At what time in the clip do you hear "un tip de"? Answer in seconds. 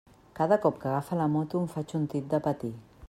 2.01-2.41